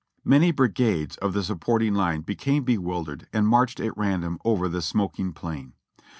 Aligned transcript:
Many 0.25 0.49
brigades 0.51 1.15
of 1.17 1.33
the 1.33 1.43
supporting 1.43 1.93
line 1.93 2.21
became 2.21 2.63
bewildered 2.63 3.27
and 3.31 3.47
marched 3.47 3.79
at 3.79 3.95
random 3.95 4.39
over 4.43 4.67
the 4.67 4.81
smoking 4.81 5.31
plain. 5.31 5.73